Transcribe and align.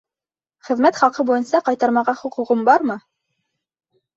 Хеҙмәт 0.69 0.95
хаҡы 1.01 1.25
буйынса 1.27 1.61
ҡайтармаға 1.67 2.15
хоҡуғым 2.23 2.67
бармы? 2.71 2.97